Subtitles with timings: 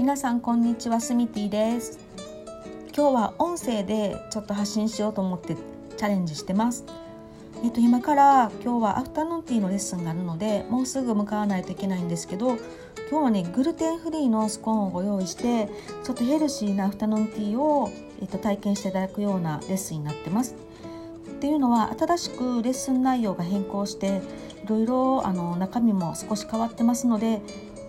[0.00, 1.98] 皆さんこんにちはスミティです。
[2.96, 5.56] 今日は音声でちょっと発信しようと思って
[5.98, 6.86] チャレンジしてます。
[7.62, 12.56] えっと今から今日はアフタヌーンティーのレッスンがあるのでもうすぐ向かわないといけないんですけど
[13.10, 15.68] 今日はねグルテンフリーのスコーンをご用意して
[16.02, 17.90] ちょっとヘルシーなアフタヌーンティーを、
[18.22, 20.54] えっと、体験していただくようなレッスンになってます。
[21.30, 24.22] っていうのは新しくレッスン内容が変更して
[24.64, 27.40] いろいろあの中身も少し変わってますので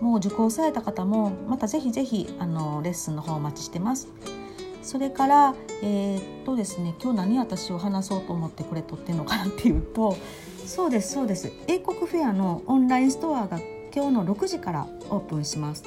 [0.02, 4.10] もう受講された方もまたぜひぜひあのレッスンの方お待ちしてます。
[4.82, 10.18] それから、えー、っとですね今日何私を話そうと思ってこれ撮ってんのかなっていうと
[10.66, 13.60] そうですそうです英国フェアのオンラインストアが
[13.94, 15.84] 今日の6時からオープンします。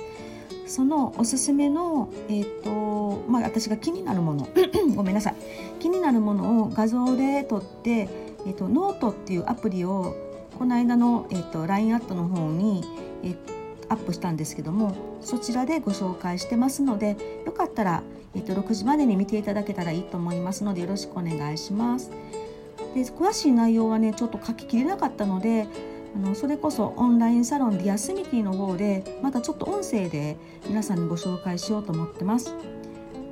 [0.67, 4.49] そのおすすめの、えーとまあ、私が気になるもの
[4.97, 5.35] ごめんなさい
[5.79, 8.09] 気になるものを画像で撮って、
[8.47, 10.17] えーと、ノートっていうアプリを
[10.59, 12.83] この間の、えーと、LINE アットの方に、
[13.23, 13.37] えー、
[13.89, 18.03] アップしたんですけどもそちらでご紹介してますのでよかったら、
[18.35, 22.11] えーと、6時までに見ていただけたらいいと思いますのでよろしくお願いします。
[22.95, 25.67] で詳しい内容はねちょっと書ききれなかったので
[26.15, 32.55] あのそれこそオンラインサロンディアスミティの方でまたちょっと音声で皆さんにご紹介しようと思ってます。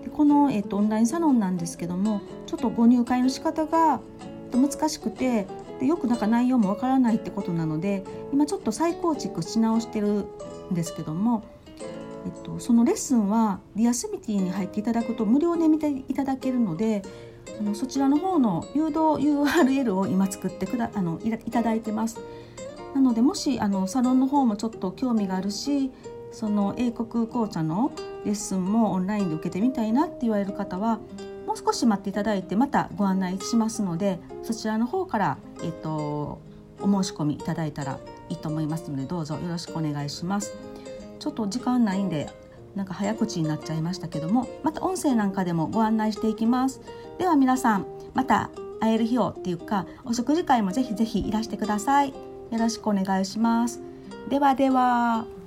[0.05, 4.00] でこの、えっと、オンラインサロンなんですけどもちょっとご入会の仕方が
[4.53, 5.47] 難しくて
[5.83, 10.27] でよくなんか内容もわからないってことなので今ちょっと再構築し直してる
[10.70, 11.42] んですけども、
[12.25, 17.03] えっと、そのレッスンはディアスミティに入っていただくと無料で見ていただけるので
[17.58, 22.20] あのそちらの方の誘導 URL を今作ってくだあのいただいてます。
[22.94, 25.91] なのでもしあのサロンの方もちょっと興味があるし
[26.30, 27.91] その英国紅茶の
[28.25, 31.00] レッスンもオンラインで受けてみたいなって言われる方は
[31.53, 36.41] もう少し待っていただいてまたご案内しますのでそちらの方から、えっと、
[36.81, 37.98] お申し込みいただいたら
[38.31, 40.55] いいと思いますのでどうぞよろしくお願いします。
[41.19, 42.31] ちょっと時間ないんで
[42.75, 46.81] なんか早口になっちゃいましたけどもまた音声なんかでもご案内していきます。
[47.19, 48.49] では皆さんまた
[48.81, 52.09] 会える日をっていうかお食事会もぜひぜひいらしてください。
[52.09, 52.15] よ
[52.59, 53.82] ろしくお願いします。
[54.31, 55.41] ではでは。